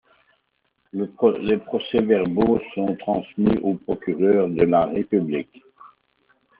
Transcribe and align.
Les 0.93 1.57
procès-verbaux 1.59 2.59
sont 2.73 2.95
transmis 2.95 3.59
au 3.59 3.75
Procureur 3.75 4.49
de 4.49 4.63
la 4.63 4.87
République. 4.87 5.61